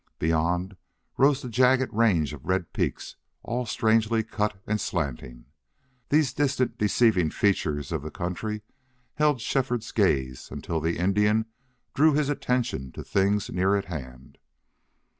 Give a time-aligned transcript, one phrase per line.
[0.17, 0.77] Beyond
[1.15, 5.45] rose the jagged range of red peaks, all strangely cut and slanting.
[6.09, 8.63] These distant deceiving features of the country
[9.13, 11.45] held Shefford's gaze until the Indian
[11.93, 14.39] drew his attention to things near at hand.